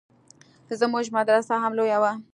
زموږ 0.79 1.05
مدرسه 1.17 1.55
هم 1.63 1.71
لويه 1.77 1.97
وه. 2.01 2.11